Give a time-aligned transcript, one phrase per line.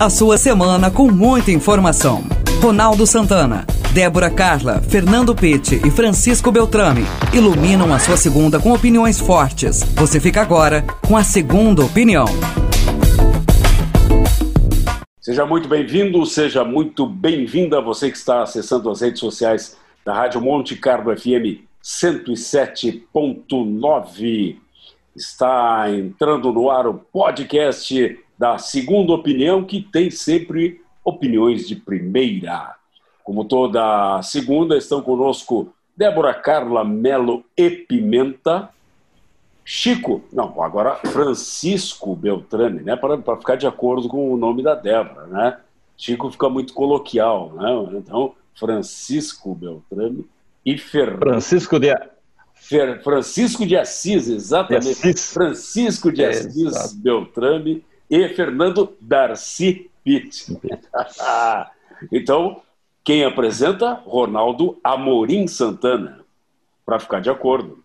[0.00, 2.24] A sua semana com muita informação.
[2.62, 7.02] Ronaldo Santana, Débora Carla, Fernando Pitti e Francisco Beltrame
[7.34, 9.82] iluminam a sua segunda com opiniões fortes.
[9.96, 12.24] Você fica agora com a segunda opinião.
[15.20, 20.40] Seja muito bem-vindo, seja muito bem-vinda você que está acessando as redes sociais da Rádio
[20.40, 24.56] Monte Carlo FM 107.9.
[25.14, 32.74] Está entrando no ar o podcast da Segunda Opinião, que tem sempre opiniões de primeira.
[33.22, 38.70] Como toda segunda, estão conosco Débora Carla Melo e Pimenta,
[39.62, 44.74] Chico, não, agora Francisco Beltrame, né, para, para ficar de acordo com o nome da
[44.74, 45.58] Débora, né?
[45.94, 47.98] Chico fica muito coloquial, né?
[47.98, 50.26] Então, Francisco Beltrame
[50.64, 51.18] e Fernando.
[51.18, 51.94] Francisco de
[52.54, 53.02] Fer...
[53.02, 55.02] Francisco de Assis, exatamente.
[55.02, 55.30] De Assis.
[55.34, 60.58] Francisco de Assis Beltrame e Fernando Darcy Pitt.
[62.10, 62.60] então,
[63.04, 63.92] quem apresenta?
[64.04, 66.24] Ronaldo Amorim Santana,
[66.84, 67.84] para ficar de acordo.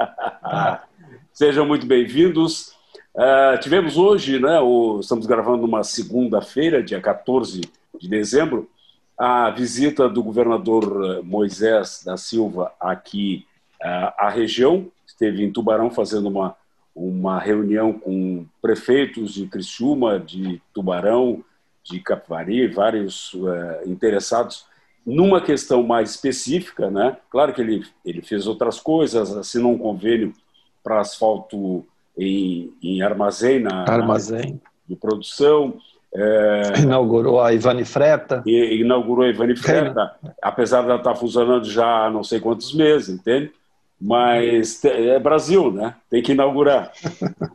[1.34, 2.72] Sejam muito bem-vindos.
[3.14, 7.60] Uh, tivemos hoje, né, o, estamos gravando uma segunda-feira, dia 14
[8.00, 8.70] de dezembro,
[9.18, 13.44] a visita do governador Moisés da Silva aqui
[13.82, 14.86] uh, à região.
[15.06, 16.56] Esteve em Tubarão fazendo uma
[16.98, 21.44] uma reunião com prefeitos de Criciúma, de Tubarão,
[21.84, 24.66] de Capivari, vários uh, interessados
[25.06, 27.16] numa questão mais específica, né?
[27.30, 30.34] Claro que ele, ele fez outras coisas, assinou um convênio
[30.82, 31.86] para asfalto
[32.18, 34.54] em, em armazém, na, armazém.
[34.54, 35.78] Na, de produção.
[36.12, 38.42] É, inaugurou a Ivani Freta.
[38.46, 42.74] E, inaugurou a Ivani Freta, apesar de ela estar funcionando já há não sei quantos
[42.74, 43.52] meses, entende?
[44.00, 45.94] Mas é Brasil, né?
[46.08, 46.92] Tem que inaugurar.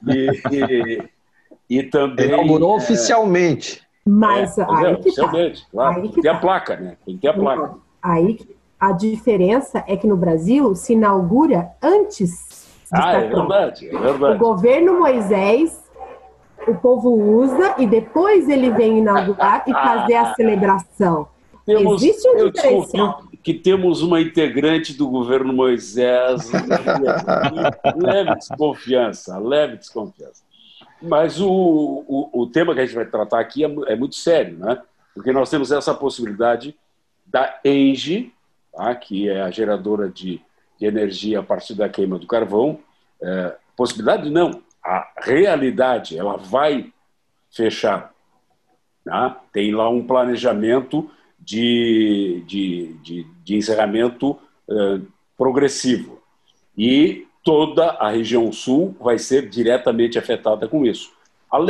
[0.08, 2.28] E, e, e também.
[2.28, 3.82] Inaugurou é, oficialmente.
[4.06, 5.00] Mas é, aí é, que tá.
[5.00, 5.68] oficialmente, tá.
[5.72, 6.02] claro.
[6.02, 6.38] Aí que tem tá.
[6.38, 6.98] a placa, né?
[7.06, 7.76] Tem que ter a placa.
[8.02, 8.38] Aí
[8.78, 12.68] a diferença é que no Brasil se inaugura antes.
[12.92, 14.36] ah, é verdade, é verdade.
[14.36, 15.82] O governo Moisés,
[16.68, 21.28] o povo usa e depois ele vem inaugurar e fazer a celebração.
[21.66, 26.50] Temos, Existe um diferencial que temos uma integrante do governo Moisés.
[27.98, 30.44] leve desconfiança, leve desconfiança.
[31.02, 34.58] Mas o, o, o, tema que a gente vai tratar aqui é, é, muito sério,
[34.58, 34.82] né?
[35.14, 36.74] porque nós temos essa possibilidade
[37.26, 38.34] da ENGIE,
[38.72, 38.96] tá?
[38.96, 40.40] que é a geradora de,
[40.80, 42.80] de, energia a partir da queima do carvão.
[43.22, 46.94] É, possibilidade não, a realidade, ela vai
[47.52, 48.14] fechar.
[49.04, 49.42] Tá?
[49.52, 51.12] Tem lá um planejamento
[51.46, 54.32] de, de, de, de encerramento
[54.68, 55.06] uh,
[55.38, 56.22] progressivo.
[56.78, 61.12] E toda a região sul vai ser diretamente afetada com isso.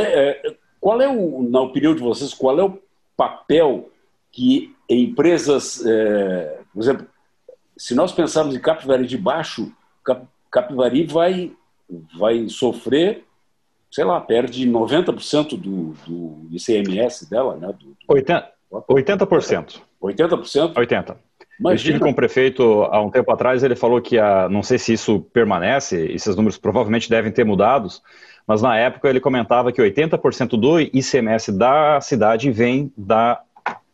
[0.00, 2.78] Eh, qual é o, na opinião de vocês, qual é o
[3.16, 3.90] papel
[4.30, 7.06] que empresas, é, por exemplo,
[7.76, 9.72] se nós pensarmos em Capivari de Baixo,
[10.50, 11.52] Capivari vai,
[12.16, 13.24] vai sofrer,
[13.90, 17.68] sei lá, perde 90% do, do ICMS dela, né?
[17.68, 17.96] Do, do...
[18.08, 19.80] 80, 80%.
[20.02, 20.74] 80%?
[20.74, 21.16] 80%.
[21.58, 21.72] Imagina.
[21.72, 24.78] Eu estive com o prefeito há um tempo atrás, ele falou que, a, não sei
[24.78, 28.02] se isso permanece, esses números provavelmente devem ter mudados,
[28.46, 33.40] mas na época ele comentava que 80% do ICMS da cidade vem da,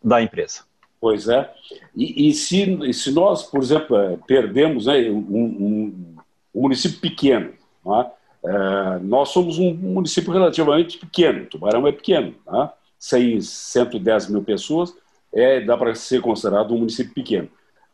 [0.03, 0.63] da empresa.
[1.01, 1.51] Pois é.
[1.95, 6.15] E, e se, e se nós, por exemplo, eh, perdemos né, um, um,
[6.55, 7.53] um município pequeno,
[7.87, 8.21] é?
[8.43, 12.69] É, nós somos um município relativamente pequeno, Tubarão é pequeno, é?
[13.00, 14.94] 100, 110 mil pessoas,
[15.33, 17.49] é, dá para ser considerado um município pequeno.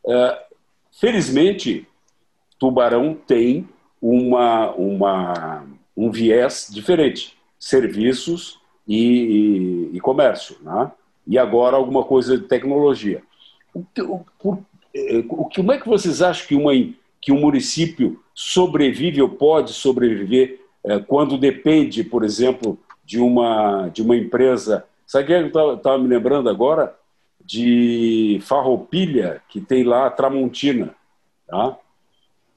[0.06, 0.42] É,
[0.90, 1.86] felizmente,
[2.58, 3.68] Tubarão tem
[4.02, 5.64] uma, uma,
[5.96, 10.90] um viés diferente, serviços e, e, e comércio, né?
[11.26, 13.22] e agora alguma coisa de tecnologia.
[13.72, 13.84] O,
[14.42, 14.58] o,
[14.94, 16.72] é, o, como é que vocês acham que, uma,
[17.20, 24.02] que um município sobrevive ou pode sobreviver é, quando depende, por exemplo, de uma, de
[24.02, 26.94] uma empresa Sabe o que eu estava me lembrando agora?
[27.44, 30.94] De Farroupilha, que tem lá a Tramontina.
[31.46, 31.78] Tá?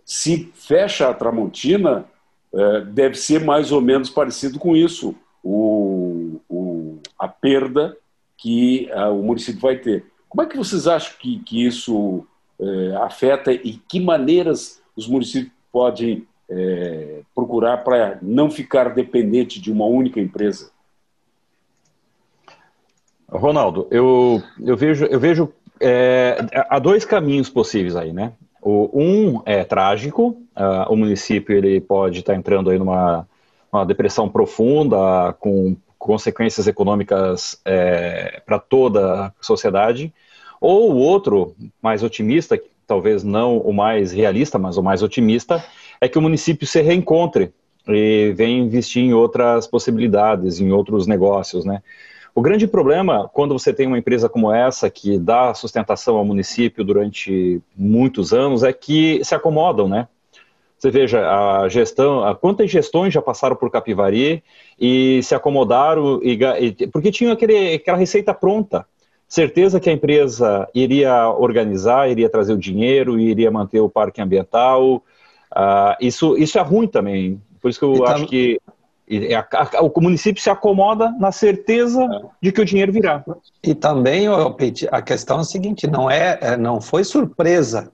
[0.04, 2.06] Se fecha a Tramontina,
[2.52, 7.96] é, deve ser mais ou menos parecido com isso, o, o, a perda
[8.36, 10.06] que a, o município vai ter.
[10.28, 12.26] Como é que vocês acham que, que isso
[12.60, 19.72] é, afeta e que maneiras os municípios podem é, procurar para não ficar dependente de
[19.72, 20.72] uma única empresa?
[23.32, 26.38] Ronaldo, eu, eu vejo, eu vejo é,
[26.70, 28.34] há dois caminhos possíveis aí, né?
[28.62, 33.26] O, um é trágico, uh, o município ele pode estar tá entrando aí numa
[33.72, 40.12] uma depressão profunda, com consequências econômicas é, para toda a sociedade,
[40.60, 45.64] ou o outro, mais otimista, talvez não o mais realista, mas o mais otimista,
[46.02, 47.54] é que o município se reencontre
[47.88, 51.82] e venha investir em outras possibilidades, em outros negócios, né?
[52.34, 56.84] O grande problema, quando você tem uma empresa como essa, que dá sustentação ao município
[56.84, 60.08] durante muitos anos, é que se acomodam, né?
[60.78, 64.42] Você veja, a gestão, a, quantas gestões já passaram por Capivari
[64.80, 68.86] e se acomodaram, e, e, porque tinham aquele, aquela receita pronta.
[69.28, 75.04] Certeza que a empresa iria organizar, iria trazer o dinheiro, iria manter o parque ambiental.
[75.52, 77.42] Uh, isso, isso é ruim também.
[77.62, 78.60] Por isso que eu então, acho que
[79.34, 82.22] a, a, o município se acomoda na certeza é.
[82.42, 83.24] de que o dinheiro virá.
[83.64, 84.28] E também,
[84.92, 87.92] a questão é a seguinte: não é, é não foi surpresa.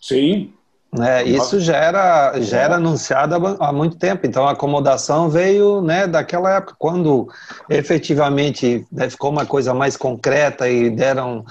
[0.00, 0.52] Sim.
[0.92, 1.22] Né?
[1.22, 6.56] Isso já era, já era anunciado há muito tempo, então a acomodação veio né, daquela
[6.56, 7.28] época, quando
[7.68, 11.44] efetivamente né, ficou uma coisa mais concreta e deram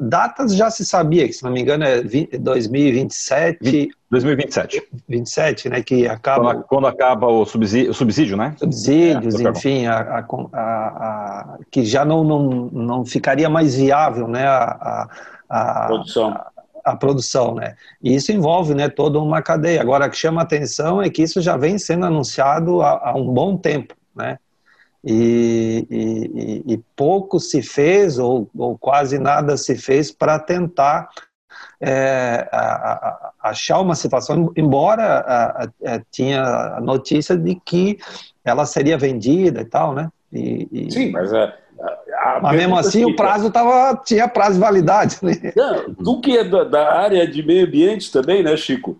[0.00, 3.90] datas já se sabia, que se não me engano é 2027.
[4.10, 4.82] 2027.
[5.08, 6.54] 27, né, que acaba...
[6.54, 8.54] Quando, quando acaba o subsídio, o subsídio né?
[8.58, 14.46] Subsídios, é, enfim, a, a, a, que já não, não, não ficaria mais viável, né,
[14.46, 15.08] a,
[15.48, 16.36] a, produção
[16.86, 17.74] a produção, né?
[18.00, 19.80] E isso envolve, né, toda uma cadeia.
[19.80, 23.26] Agora, o que chama atenção é que isso já vem sendo anunciado há, há um
[23.26, 24.38] bom tempo, né?
[25.08, 31.08] E, e, e, pouco se fez, ou, ou quase nada se fez, para tentar
[31.80, 37.98] é, a, a, achar uma situação, embora a, tinha a notícia de que
[38.44, 40.10] ela seria vendida e tal, né?
[40.32, 41.54] E, Sim, mas é,
[42.42, 45.18] mas mesmo assim fica, o prazo tava, tinha prazo de validade.
[45.22, 45.52] Né?
[45.54, 48.98] Não, tu que é da, da, área de meio ambiente também, né, Chico?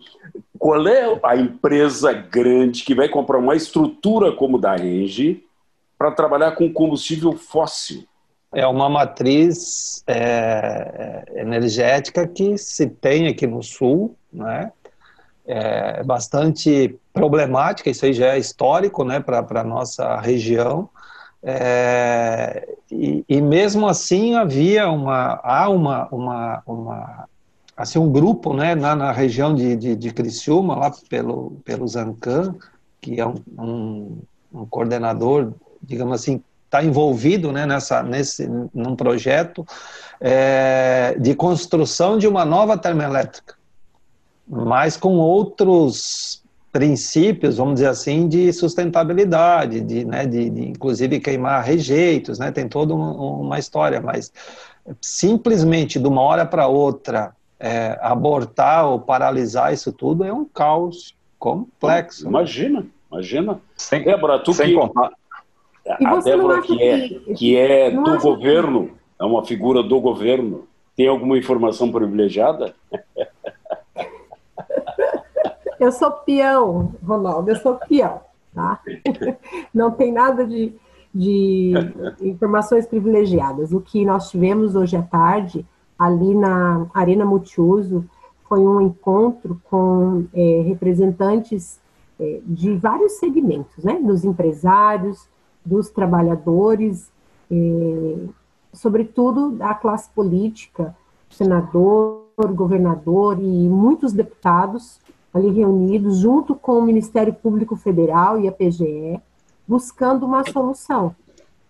[0.56, 5.45] Qual é a empresa grande que vai comprar uma estrutura como da Engie
[5.98, 8.04] para trabalhar com combustível fóssil?
[8.54, 14.72] É uma matriz é, energética que se tem aqui no Sul, né?
[15.48, 20.88] É bastante problemática, isso aí já é histórico né, para a nossa região.
[21.42, 27.28] É, e, e, mesmo assim havia uma há uma, uma, uma
[27.76, 32.56] assim um grupo né na, na região de, de, de Criciúma lá pelo pelo Zancan
[33.00, 34.18] que é um, um,
[34.52, 35.52] um coordenador
[35.86, 39.64] digamos assim está envolvido né nessa nesse num projeto
[40.20, 43.54] é, de construção de uma nova termoelétrica
[44.48, 46.42] mas com outros
[46.76, 52.68] princípios, vamos dizer assim, de sustentabilidade, de, né, de, de inclusive queimar rejeitos, né, tem
[52.68, 54.30] toda uma, história, mas
[55.00, 61.16] simplesmente de uma hora para outra é, abortar ou paralisar isso tudo é um caos
[61.38, 62.28] complexo.
[62.28, 63.58] Imagina, imagina.
[63.74, 65.12] Sem, Débora, tu sem que, contar.
[66.04, 68.94] A Débora que é, que é do governo, que...
[69.20, 70.66] é uma figura do governo,
[70.96, 72.74] tem alguma informação privilegiada?
[75.78, 78.20] Eu sou peão, Ronaldo, eu sou peão,
[78.54, 78.80] tá?
[79.72, 80.72] Não tem nada de,
[81.14, 81.72] de
[82.22, 83.72] informações privilegiadas.
[83.72, 85.66] O que nós tivemos hoje à tarde,
[85.98, 88.04] ali na Arena Multiuso,
[88.48, 91.78] foi um encontro com é, representantes
[92.18, 94.00] é, de vários segmentos, né?
[94.02, 95.28] Dos empresários,
[95.66, 97.10] dos trabalhadores,
[97.50, 98.16] é,
[98.72, 100.96] sobretudo da classe política,
[101.28, 102.22] senador,
[102.54, 105.00] governador e muitos deputados
[105.34, 109.20] ali reunidos, junto com o Ministério Público Federal e a PGE,
[109.68, 111.14] buscando uma solução.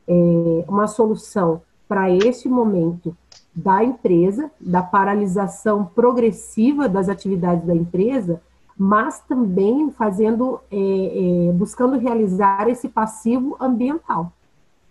[0.07, 3.17] É, uma solução para este momento
[3.55, 8.41] da empresa, da paralisação progressiva das atividades da empresa,
[8.79, 10.77] mas também fazendo, é,
[11.49, 14.33] é, buscando realizar esse passivo ambiental.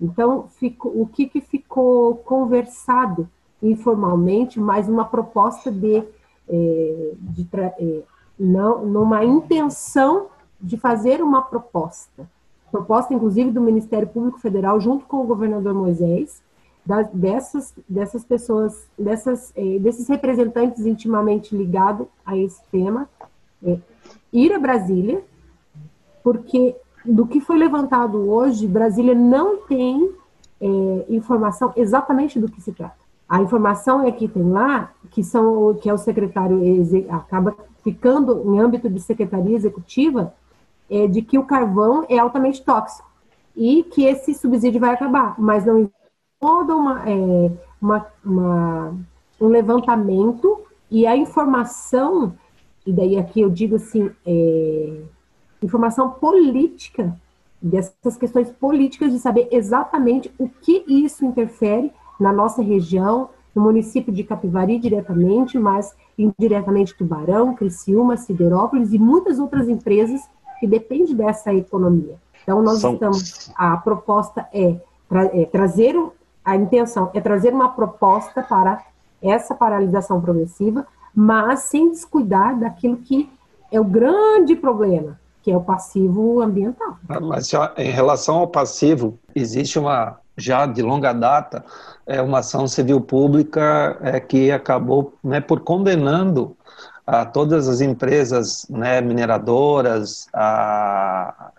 [0.01, 0.47] Então,
[0.83, 3.29] o que, que ficou conversado
[3.61, 6.03] informalmente, mais uma proposta de,
[6.49, 8.03] é, de é,
[8.37, 10.27] não, numa intenção
[10.59, 12.27] de fazer uma proposta,
[12.71, 16.41] proposta inclusive do Ministério Público Federal junto com o governador Moisés,
[16.85, 23.09] da, dessas, dessas pessoas, dessas, eh, desses representantes intimamente ligados a esse tema,
[23.63, 23.77] eh,
[24.31, 25.23] ir a Brasília,
[26.23, 30.11] porque do que foi levantado hoje, Brasília não tem
[30.59, 33.05] eh, informação exatamente do que se trata.
[33.27, 36.61] A informação é que tem lá, que são que é o secretário
[37.09, 40.33] acaba ficando em âmbito de secretaria executiva,
[40.89, 43.09] é de que o carvão é altamente tóxico
[43.55, 45.89] e que esse subsídio vai acabar, mas não
[46.39, 48.95] toda uma, é, uma, uma,
[49.39, 52.33] um levantamento e a informação,
[52.85, 55.01] e daí aqui eu digo assim, é,
[55.61, 57.15] informação política
[57.61, 64.13] dessas questões políticas de saber exatamente o que isso interfere na nossa região, no município
[64.13, 70.21] de Capivari diretamente, mas indiretamente Tubarão, Criciúma, Siderópolis e muitas outras empresas
[70.59, 72.15] que dependem dessa economia.
[72.43, 72.93] Então, nós São...
[72.93, 75.95] estamos, a proposta é, tra é trazer,
[76.43, 78.83] a intenção é trazer uma proposta para
[79.21, 83.29] essa paralisação progressiva, mas sem descuidar daquilo que
[83.71, 86.97] é o grande problema, que é o passivo ambiental.
[87.21, 91.63] Mas em relação ao passivo, existe uma já de longa data
[92.05, 96.55] é uma ação civil pública é, que acabou né, por condenando
[97.07, 101.51] a todas as empresas né, mineradoras a,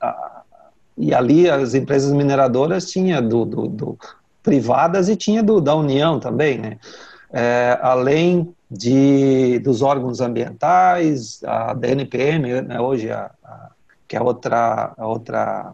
[0.00, 0.42] a,
[0.96, 3.98] e ali as empresas mineradoras tinha do, do, do
[4.42, 6.78] privadas e tinha do, da União também, né?
[7.32, 13.70] É, além de dos órgãos ambientais, a DNPM, né, hoje a, a,
[14.08, 15.72] que é outra outra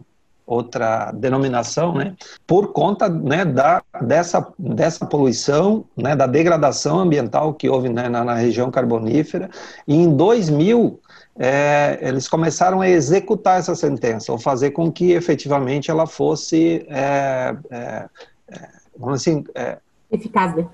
[0.51, 2.13] outra denominação, né,
[2.45, 8.25] por conta né, da, dessa, dessa poluição, né, da degradação ambiental que houve né, na,
[8.25, 9.49] na, região carbonífera.
[9.87, 10.99] E em 2000,
[11.39, 17.55] é, eles começaram a executar essa sentença, ou fazer com que efetivamente ela fosse, é,
[17.69, 18.05] é,
[18.49, 18.67] é
[18.97, 19.45] vamos assim...
[19.55, 19.77] É,
[20.11, 20.67] eficaz, né?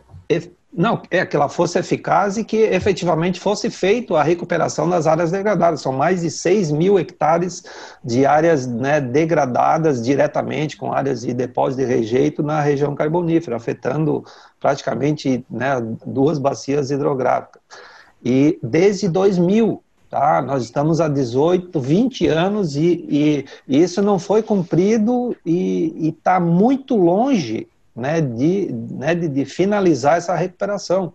[0.78, 5.32] Não, é que ela fosse eficaz e que efetivamente fosse feito a recuperação das áreas
[5.32, 5.82] degradadas.
[5.82, 7.64] São mais de 6 mil hectares
[8.04, 14.24] de áreas né, degradadas diretamente com áreas de depósito de rejeito na região carbonífera, afetando
[14.60, 17.60] praticamente né, duas bacias hidrográficas.
[18.24, 19.82] E desde 2000,
[20.12, 26.10] tá, nós estamos há 18, 20 anos e, e, e isso não foi cumprido e
[26.16, 27.68] está muito longe
[27.98, 31.12] né, de, né, de, de, finalizar essa recuperação.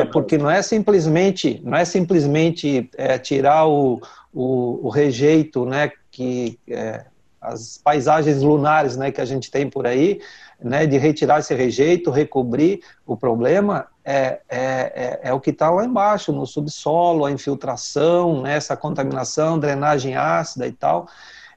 [0.00, 4.00] É porque não é simplesmente, não é simplesmente é, tirar o,
[4.34, 7.04] o, o, rejeito, né, que é,
[7.40, 10.20] as paisagens lunares, né, que a gente tem por aí,
[10.60, 15.70] né, de retirar esse rejeito, recobrir o problema é, é, é, é o que está
[15.70, 21.06] lá embaixo, no subsolo, a infiltração, né, essa contaminação, drenagem ácida e tal,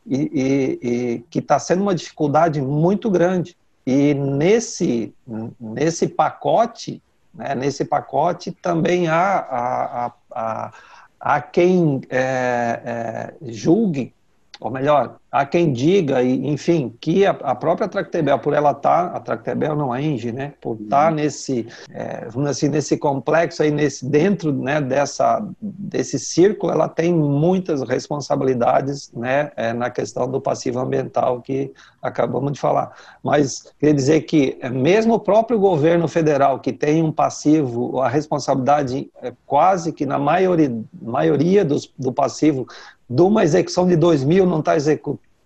[0.05, 3.57] e, e, e que está sendo uma dificuldade muito grande.
[3.91, 5.15] E nesse,
[5.59, 7.01] nesse pacote,
[7.33, 10.73] né, nesse pacote também há, há, há,
[11.19, 12.21] há quem é,
[12.85, 14.13] é, julgue
[14.59, 19.19] ou melhor, há quem diga, enfim, que a, própria Tractebel, por ela estar, tá, a
[19.19, 21.15] Tractebel não a Engie, né, por estar tá uhum.
[21.15, 27.81] nesse, é, assim, nesse complexo aí, nesse, dentro, né, dessa, desse círculo, ela tem muitas
[27.81, 31.71] responsabilidades, né, é, na questão do passivo ambiental que
[32.01, 32.91] acabamos de falar.
[33.23, 38.09] Mas, queria dizer que é, mesmo o próprio governo federal, que tem um passivo, a
[38.09, 42.65] responsabilidade é quase que na maioria, maioria dos, do passivo
[43.09, 44.75] de uma execução de 2000 não está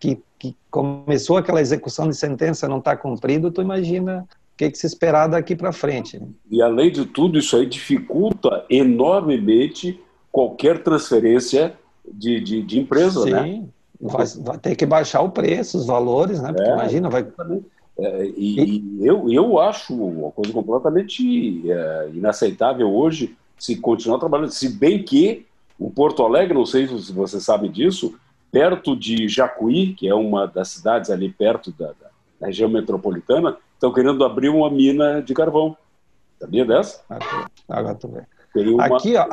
[0.04, 4.78] que, que começou aquela execução de sentença não está cumprido, tu imagina o que, que
[4.78, 6.22] se esperar daqui para frente.
[6.52, 9.98] E além de tudo, isso aí dificulta enormemente
[10.30, 11.74] qualquer transferência
[12.06, 13.64] de, de, de empresa, Sim, né?
[14.02, 16.52] Vai, vai, ter que baixar o preço, os valores, né?
[16.52, 17.26] Porque é, imagina, vai.
[17.98, 24.52] É, e, e, eu, eu acho uma coisa completamente é, inaceitável hoje se continuar trabalhando,
[24.52, 25.46] se bem que
[25.80, 28.16] o Porto Alegre, não sei se você sabe disso,
[28.54, 31.88] perto de Jacuí, que é uma das cidades ali perto da,
[32.40, 35.76] da região metropolitana, estão querendo abrir uma mina de carvão.
[36.40, 37.02] Sabia dessa?
[37.68, 38.24] Agora tu vê.
[38.70, 38.86] Uma...
[38.86, 39.28] Aqui, ó,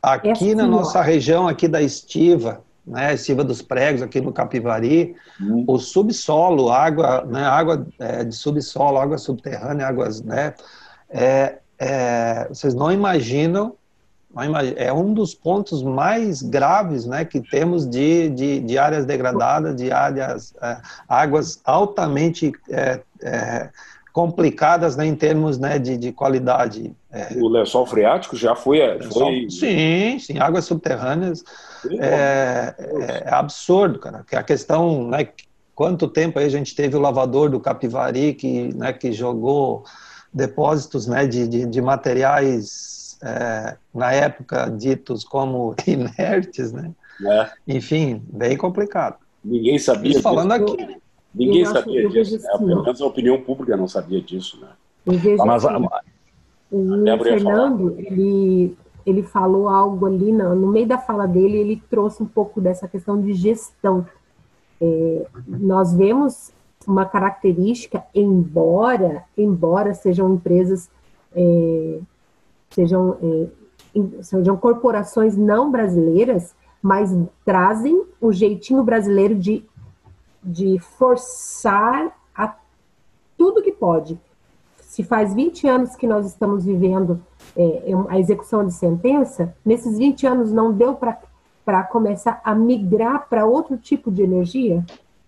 [0.00, 5.64] aqui na nossa região aqui da Estiva, né, Estiva dos Pregos, aqui no Capivari, hum.
[5.66, 10.54] o subsolo, água, né, água é, de subsolo, água subterrânea, águas, né,
[11.10, 13.74] é, é, vocês não imaginam
[14.76, 19.92] é um dos pontos mais graves né, que temos de, de, de áreas degradadas, de
[19.92, 20.76] áreas, é,
[21.08, 23.70] águas altamente é, é,
[24.12, 26.92] complicadas né, em termos né, de, de qualidade.
[27.12, 27.34] É.
[27.36, 28.80] O lençol freático já foi...
[29.12, 29.46] foi...
[29.50, 31.44] Sim, sim, águas subterrâneas.
[32.00, 34.24] É, é, absurdo, cara.
[34.28, 35.28] Que a questão, né,
[35.74, 39.84] quanto tempo aí a gente teve o lavador do Capivari que, né, que jogou
[40.32, 46.92] depósitos né, de, de, de materiais é, na época ditos como inertes, né?
[47.24, 47.50] É.
[47.68, 49.16] Enfim, bem complicado.
[49.44, 50.20] Ninguém sabia.
[50.20, 50.74] falando disso.
[50.74, 50.96] aqui.
[51.34, 52.38] Ninguém eu sabia acho, disso.
[52.38, 52.48] Né?
[52.54, 54.68] Assim, Pelo menos a opinião pública não sabia disso, né?
[55.04, 55.86] Mas, assim,
[56.70, 62.22] o Fernando, ele, ele falou algo ali, no, no meio da fala dele, ele trouxe
[62.22, 64.06] um pouco dessa questão de gestão.
[64.80, 66.52] É, nós vemos
[66.86, 70.90] uma característica, embora, embora sejam empresas
[71.34, 71.98] é,
[72.74, 79.64] sejam, é, sejam corporações não brasileiras, mas trazem o jeitinho brasileiro de
[80.44, 82.54] de forçar a
[83.36, 84.20] tudo que pode.
[84.78, 87.20] Se faz 20 anos que nós estamos vivendo
[87.56, 93.46] é, a execução de sentença, nesses 20 anos não deu para começar a migrar para
[93.46, 94.84] outro tipo de energia?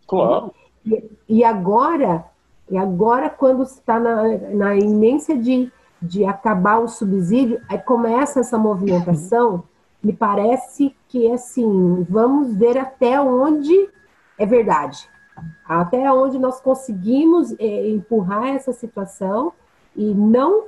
[0.07, 0.53] Claro.
[0.85, 2.27] E, e agora,
[2.71, 5.73] e agora quando está na, na iminência de,
[6.07, 9.65] de acabar o subsídio, aí começa essa movimentação,
[10.03, 13.89] me parece que assim, vamos ver até onde
[14.39, 15.09] é verdade.
[15.69, 19.53] Até onde nós conseguimos é, empurrar essa situação
[19.95, 20.65] e não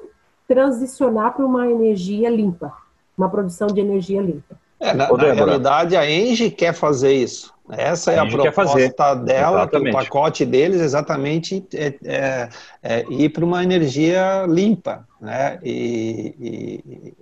[0.46, 2.72] transicionar para uma energia limpa,
[3.16, 4.58] uma produção de energia limpa.
[4.80, 7.52] É, na, na realidade, a Engie quer fazer isso.
[7.70, 12.48] Essa é a, a proposta dela, o pacote deles exatamente é, é,
[12.82, 15.06] é ir para uma energia limpa.
[15.20, 15.58] Né?
[15.62, 17.14] E, e,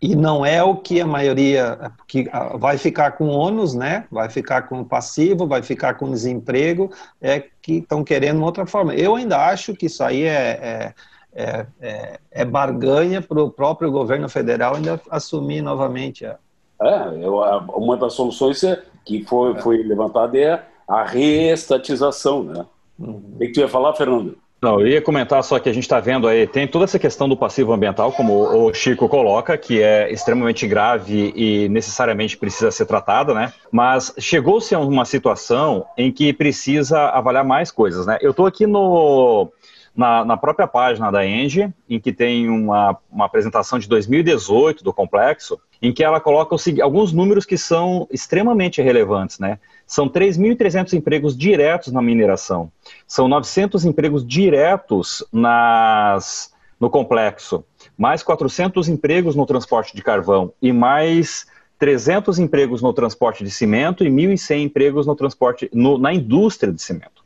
[0.00, 4.06] e, não é o que a maioria que vai ficar com ônus, né?
[4.10, 8.94] vai ficar com passivo, vai ficar com desemprego, é que estão querendo uma outra forma.
[8.94, 10.94] Eu ainda acho que isso aí é, é
[11.38, 16.36] é, é, é barganha para o próprio governo federal ainda assumir novamente a.
[16.80, 17.36] É, eu,
[17.74, 19.60] uma das soluções é, que foi, é.
[19.60, 22.66] foi levantada é a reestatização, né?
[22.98, 23.22] Uhum.
[23.34, 24.36] O que tu ia falar, Fernando?
[24.60, 27.28] Não, eu ia comentar só que a gente está vendo aí, tem toda essa questão
[27.28, 32.84] do passivo ambiental, como o Chico coloca, que é extremamente grave e necessariamente precisa ser
[32.84, 33.52] tratada, né?
[33.70, 38.18] Mas chegou-se a uma situação em que precisa avaliar mais coisas, né?
[38.20, 39.48] Eu estou aqui no
[39.94, 44.92] na, na própria página da Engie, em que tem uma, uma apresentação de 2018 do
[44.92, 49.58] complexo, em que ela coloca alguns números que são extremamente relevantes, né?
[49.86, 52.70] São 3.300 empregos diretos na mineração,
[53.06, 57.64] são 900 empregos diretos nas, no complexo,
[57.96, 61.46] mais 400 empregos no transporte de carvão e mais
[61.78, 66.82] 300 empregos no transporte de cimento e 1.100 empregos no transporte no, na indústria de
[66.82, 67.18] cimento.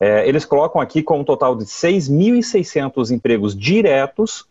[0.00, 4.46] É, eles colocam aqui com um total de 6.600 empregos diretos,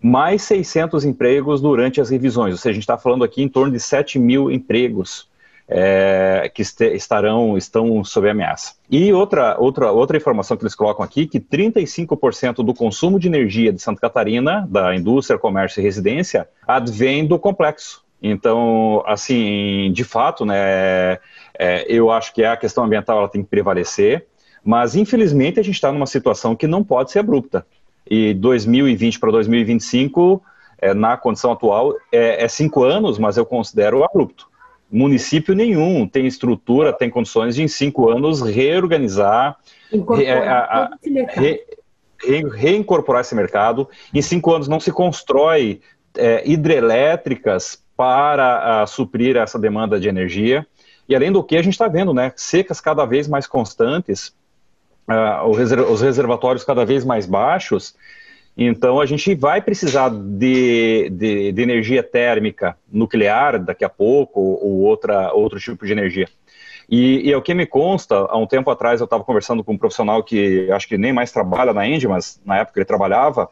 [0.00, 2.52] mais 600 empregos durante as revisões.
[2.52, 5.28] Ou seja, a gente está falando aqui em torno de 7 mil empregos
[5.68, 8.74] é, que estarão estão sob ameaça.
[8.90, 13.72] E outra, outra, outra informação que eles colocam aqui, que 35% do consumo de energia
[13.72, 18.02] de Santa Catarina, da indústria, comércio e residência, advém do complexo.
[18.22, 21.18] Então, assim, de fato, né,
[21.58, 24.26] é, eu acho que a questão ambiental ela tem que prevalecer.
[24.64, 27.64] Mas, infelizmente, a gente está numa situação que não pode ser abrupta.
[28.10, 30.42] E 2020 para 2025,
[30.78, 34.48] é, na condição atual, é, é cinco anos, mas eu considero abrupto.
[34.90, 39.58] Município nenhum tem estrutura, tem condições de, em cinco anos, reorganizar,
[39.92, 40.90] re, a, a,
[41.34, 41.62] re,
[42.24, 43.88] re, reincorporar esse mercado.
[44.14, 45.82] Em cinco anos não se constrói
[46.16, 50.66] é, hidrelétricas para a, suprir essa demanda de energia.
[51.06, 54.34] E além do que, a gente está vendo, né, secas cada vez mais constantes,
[55.08, 57.94] uh, os reservatórios cada vez mais baixos,
[58.56, 64.80] então a gente vai precisar de, de, de, energia térmica nuclear daqui a pouco, ou
[64.80, 66.28] outra, outro tipo de energia.
[66.90, 69.74] E, e é o que me consta, há um tempo atrás eu estava conversando com
[69.74, 73.48] um profissional que acho que nem mais trabalha na Engie, mas na época ele trabalhava,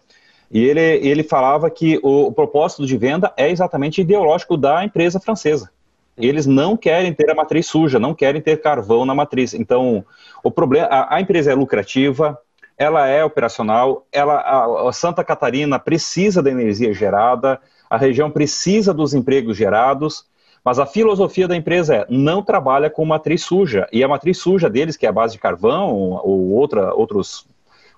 [0.50, 5.20] e ele, ele falava que o, o propósito de venda é exatamente ideológico da empresa
[5.20, 5.70] francesa.
[6.16, 9.52] Eles não querem ter a matriz suja, não querem ter carvão na matriz.
[9.52, 10.04] Então,
[10.42, 12.38] o problema, a, a empresa é lucrativa,
[12.78, 18.92] ela é operacional, ela, a, a, Santa Catarina precisa da energia gerada, a região precisa
[18.92, 20.26] dos empregos gerados,
[20.64, 23.86] mas a filosofia da empresa é não trabalha com matriz suja.
[23.92, 27.46] E a matriz suja deles, que é a base de carvão ou outra, outros,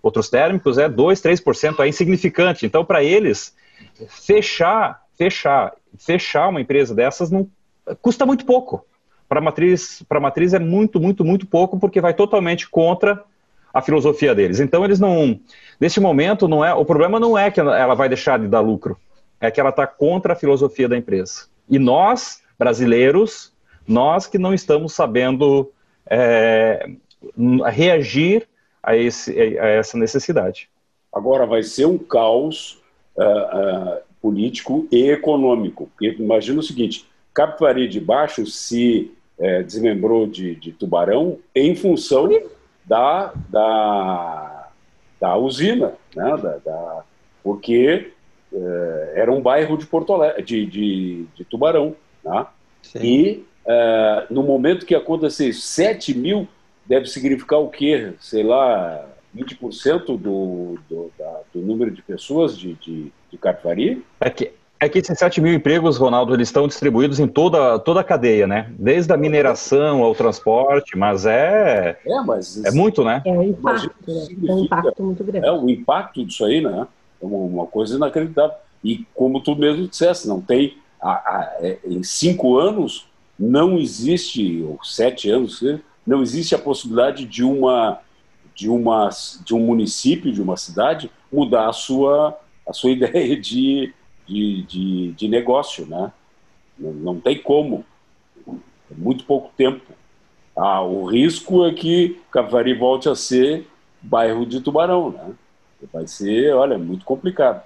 [0.03, 2.67] outros térmicos, é 2, 3%, é insignificante.
[2.67, 3.55] Então, para eles,
[4.09, 7.49] fechar, fechar, fechar uma empresa dessas não
[8.01, 8.85] custa muito pouco.
[9.29, 13.23] Para a matriz, para matriz é muito, muito, muito pouco, porque vai totalmente contra
[13.73, 14.61] a filosofia deles.
[14.61, 15.39] Então eles não,
[15.79, 18.97] nesse momento não é, o problema não é que ela vai deixar de dar lucro,
[19.41, 21.47] é que ela está contra a filosofia da empresa.
[21.69, 23.53] E nós, brasileiros,
[23.87, 25.71] nós que não estamos sabendo
[26.07, 26.91] é,
[27.71, 28.49] reagir
[28.83, 30.69] a, esse, a, essa necessidade.
[31.13, 32.81] Agora vai ser um caos
[33.17, 35.89] uh, uh, político e econômico.
[35.89, 42.29] Porque imagina o seguinte: Capivari de Baixo se é, desmembrou de, de, Tubarão em função
[42.85, 44.69] da, da,
[45.21, 46.37] da usina, né?
[46.37, 47.05] da, da
[47.43, 48.13] porque
[48.53, 51.95] é, era um bairro de Porto Alegre, de, de, de Tubarão.
[52.25, 52.47] Né?
[53.01, 56.49] E é, no momento que acontecer 7 mil,
[56.85, 58.13] deve significar o quê?
[58.19, 64.05] Sei lá, 20% do, do, da, do número de pessoas de, de, de Capivari?
[64.21, 68.01] É que É que esses 7 mil empregos, Ronaldo, eles estão distribuídos em toda, toda
[68.01, 68.73] a cadeia, né?
[68.79, 71.99] Desde a mineração ao transporte, mas é.
[72.07, 72.65] É, mas.
[72.65, 73.21] É muito, né?
[73.25, 74.27] É um impacto, né?
[74.47, 75.47] É um impacto muito grande.
[75.47, 76.87] É o impacto disso aí, né?
[77.21, 78.57] É uma coisa inacreditável.
[78.85, 80.79] E como tu mesmo disseste, não tem.
[81.01, 85.61] A, a, é, em cinco anos, não existe, ou sete anos,
[86.07, 87.99] não existe a possibilidade de uma
[88.55, 89.09] de uma
[89.45, 92.37] de um município, de uma cidade mudar a sua
[92.67, 93.93] a sua ideia de
[94.29, 96.13] de, de, de negócio, né?
[96.79, 97.85] Não, não, tem como.
[98.47, 99.93] É muito pouco tempo.
[100.57, 103.67] Ah, o risco é que Capivari volte a ser
[104.03, 105.33] bairro de Tubarão, né?
[105.93, 107.63] Vai ser, olha, muito complicado.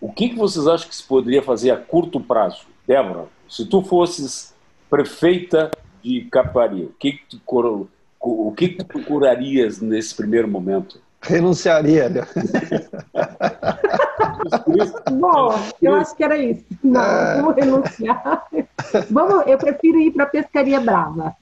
[0.00, 2.66] O que, que vocês acham que se poderia fazer a curto prazo?
[2.86, 4.54] Débora, se tu fosses
[4.88, 5.70] prefeita
[6.02, 11.00] de Capivari, o que, que tu, o que, que tu procurarias nesse primeiro momento?
[11.22, 12.08] Renunciaria.
[12.08, 12.26] Né?
[15.12, 16.64] Bom, eu acho que era isso.
[16.82, 17.42] Não, é...
[17.42, 18.46] vou renunciar.
[19.10, 21.36] Vamos, eu prefiro ir para a pescaria brava.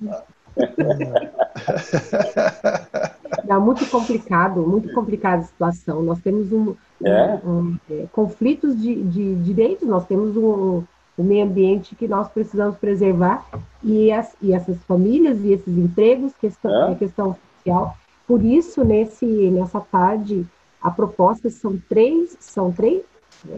[3.45, 6.03] Não, muito complicado, muito complicada a situação.
[6.03, 7.39] Nós temos um, é?
[7.45, 10.83] um, um é, conflitos de, de direitos, nós temos um,
[11.17, 13.47] um meio ambiente que nós precisamos preservar
[13.83, 16.95] e, as, e essas famílias e esses empregos, questão, é?
[16.97, 17.97] questão social.
[18.29, 20.47] Por isso, nesse, nessa tarde,
[20.83, 23.03] a proposta são três, são três,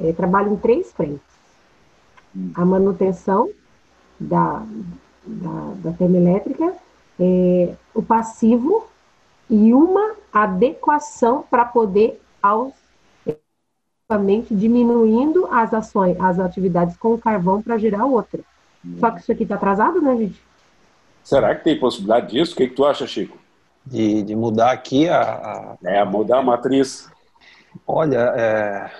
[0.04, 1.20] é, trabalho em três frentes.
[2.54, 3.50] A manutenção
[4.18, 4.64] da,
[5.26, 6.72] da, da termoelétrica,
[7.18, 8.87] é, o passivo
[9.50, 12.72] e uma adequação para poder aos
[14.50, 18.40] diminuindo as ações, as atividades com carvão para gerar outra.
[18.98, 20.42] Só que isso aqui está atrasado, né, gente?
[21.22, 22.54] Será que tem possibilidade disso?
[22.54, 23.39] O que, que tu acha, Chico?
[23.90, 25.76] De, de mudar aqui a, a...
[25.85, 27.11] É, mudar a matriz.
[27.87, 28.90] Olha, é,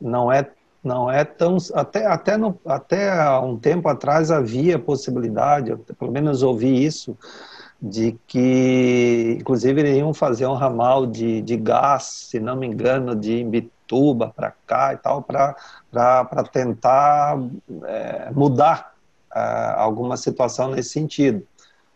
[0.00, 0.48] não é
[0.84, 6.42] não é tão até até no, até há um tempo atrás havia possibilidade, pelo menos
[6.42, 7.16] ouvi isso
[7.80, 13.40] de que inclusive iriam fazer um ramal de, de gás, se não me engano, de
[13.40, 15.54] Imbituba para cá e tal, para
[16.52, 17.38] tentar
[17.84, 18.92] é, mudar
[19.34, 19.40] é,
[19.76, 21.44] alguma situação nesse sentido.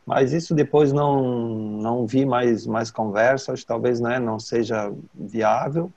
[0.06, 4.92] Mas isso depois não, não vi mais, mais conversa, acho que talvez né, não seja
[5.12, 5.90] viável.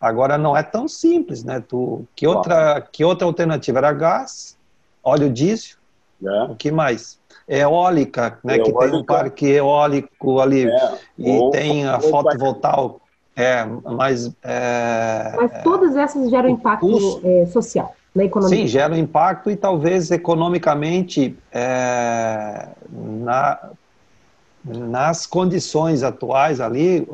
[0.00, 1.60] Agora não é tão simples, né?
[1.66, 4.56] Tu, que, outra, que outra alternativa era gás,
[5.02, 5.76] óleo diesel,
[6.24, 6.42] é.
[6.44, 7.18] o que mais?
[7.48, 8.58] Eólica, né?
[8.58, 8.78] Eólica.
[8.78, 10.98] Que tem um parque eólico ali é.
[11.18, 12.94] e ou, tem a fotovoltaica.
[13.34, 14.32] É, mas...
[14.42, 18.58] É, mas todas essas geram impacto é, social na economia.
[18.58, 23.70] Sim, geram impacto e talvez economicamente é, na,
[24.64, 27.08] nas condições atuais ali,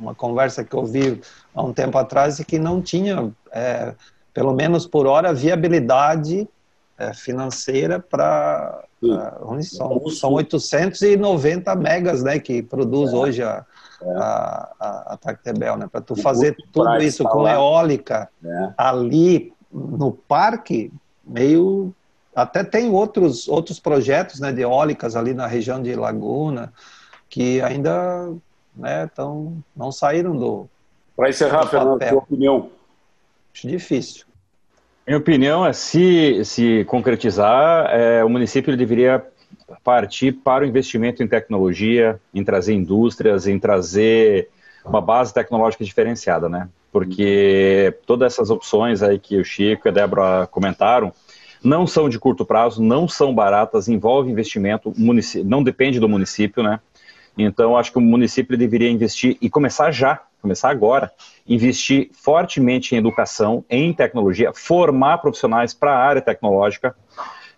[0.00, 1.20] uma conversa que eu vi
[1.54, 3.94] há um tempo atrás e que não tinha, é,
[4.32, 6.48] pelo menos por hora, viabilidade
[6.96, 8.84] é, financeira para
[9.62, 13.16] são, são 890 megas né, que produz é.
[13.16, 13.64] hoje a,
[14.02, 14.10] é.
[14.16, 15.86] a, a, a Tractebel, né?
[15.86, 18.72] Para tu fazer tudo isso com eólica é.
[18.76, 20.92] ali no parque,
[21.24, 21.94] meio
[22.34, 26.72] até tem outros outros projetos né, de eólicas ali na região de Laguna
[27.28, 28.32] que ainda
[28.74, 30.68] né, tão, não saíram do.
[31.16, 32.70] Para encerrar, do Fernando, sua opinião.
[33.52, 34.24] Acho difícil.
[35.06, 39.26] Minha opinião é se se concretizar, é, o município deveria
[39.82, 44.48] partir para o investimento em tecnologia, em trazer indústrias, em trazer
[44.84, 46.68] uma base tecnológica diferenciada, né?
[46.90, 51.12] Porque todas essas opções aí que o Chico e a Débora comentaram
[51.62, 54.92] não são de curto prazo, não são baratas, envolve investimento,
[55.44, 56.80] não depende do município, né?
[57.36, 61.12] Então, acho que o município deveria investir e começar já, começar agora,
[61.46, 66.94] investir fortemente em educação, em tecnologia, formar profissionais para a área tecnológica.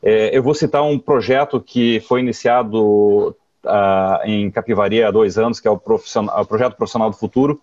[0.02, 5.60] É, eu vou citar um projeto que foi iniciado uh, em Capivari há dois anos,
[5.60, 7.60] que é o, o Projeto Profissional do Futuro,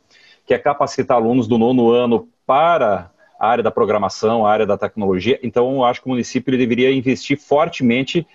[0.47, 4.77] que é capacitar alunos do nono ano para a área da programação, a área da
[4.77, 5.37] tecnologia.
[5.43, 8.25] Então, eu acho que o município ele deveria investir fortemente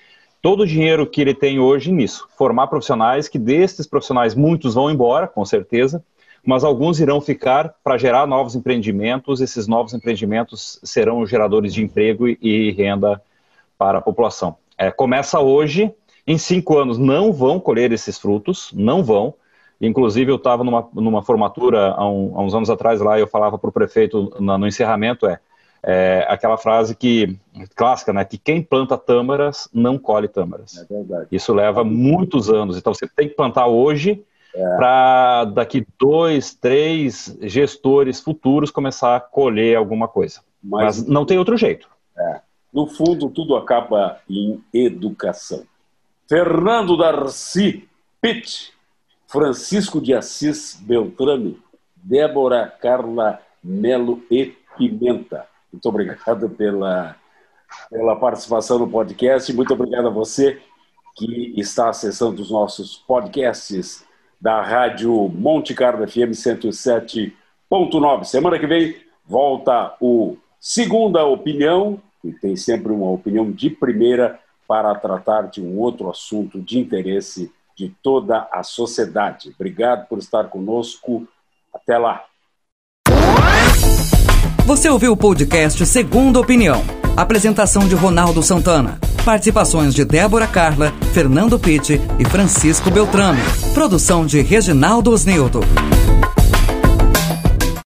[0.43, 4.91] todo o dinheiro que ele tem hoje nisso, formar profissionais, que destes profissionais muitos vão
[4.91, 6.05] embora, com certeza,
[6.45, 9.41] mas alguns irão ficar para gerar novos empreendimentos.
[9.41, 13.23] Esses novos empreendimentos serão geradores de emprego e renda
[13.79, 14.57] para a população.
[14.77, 15.91] É, começa hoje,
[16.27, 19.35] em cinco anos não vão colher esses frutos, não vão.
[19.83, 23.27] Inclusive, eu estava numa, numa formatura há, um, há, uns anos atrás lá, e eu
[23.27, 25.41] falava para o prefeito no, no encerramento, é,
[25.83, 27.37] é, aquela frase que
[27.75, 28.25] clássica, né?
[28.25, 30.79] Que quem planta tâmaras não colhe tâmaras.
[30.79, 31.27] É verdade.
[31.33, 32.77] Isso leva muitos anos.
[32.77, 34.77] Então você tem que plantar hoje é.
[34.77, 40.41] para daqui dois, três gestores futuros começar a colher alguma coisa.
[40.63, 41.89] Mas, mas não tem outro jeito.
[42.17, 42.41] É.
[42.73, 45.65] No fundo, tudo acaba em educação.
[46.29, 47.89] Fernando Darcy
[48.21, 48.73] Pitt,
[49.33, 51.59] Francisco de Assis Beltrame,
[51.97, 55.47] Débora Carla Melo e Pimenta.
[55.73, 57.17] Muito obrigado pela,
[57.89, 59.51] pela participação no podcast.
[59.55, 60.61] Muito obrigado a você
[61.17, 64.05] que está acessando os nossos podcasts
[64.39, 68.25] da Rádio Monte Carlo FM 107.9.
[68.25, 74.95] Semana que vem volta o Segunda Opinião, que tem sempre uma opinião de primeira para
[74.95, 79.53] tratar de um outro assunto de interesse de toda a sociedade.
[79.55, 81.27] Obrigado por estar conosco.
[81.73, 82.25] Até lá.
[84.67, 86.83] Você ouviu o podcast Segunda Opinião.
[87.17, 88.99] Apresentação de Ronaldo Santana.
[89.25, 93.41] Participações de Débora Carla, Fernando Pitti e Francisco Beltrame.
[93.75, 95.61] Produção de Reginaldo Osnildo.